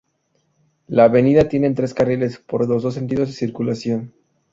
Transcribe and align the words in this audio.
La 0.87 1.03
avenida 1.03 1.47
tiene 1.47 1.75
tres 1.75 1.93
carriles 1.93 2.39
por 2.39 2.67
los 2.67 2.81
dos 2.81 2.95
sentidos 2.95 3.27
de 3.27 3.35
circulación. 3.35 4.13